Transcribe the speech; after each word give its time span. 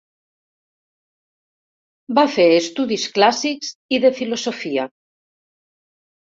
Va 2.19 2.23
fer 2.37 2.45
estudis 2.61 3.05
clàssics 3.19 3.71
i 3.97 4.01
de 4.07 4.13
filosofia. 4.23 4.89